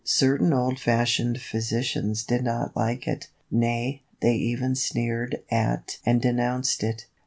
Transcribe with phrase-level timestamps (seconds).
[0.03, 3.27] Certain old fashioned physicians did not like it.
[3.51, 7.05] Nay, they even sneered at and denounced it.